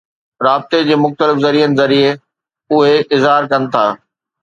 رابطي 0.45 0.79
جي 0.87 0.95
مختلف 1.03 1.35
ذريعن 1.45 1.71
ذريعي، 1.83 2.13
اهي 2.71 2.95
اظهار 3.15 3.43
ڪن 3.57 3.63
ٿا. 3.73 3.85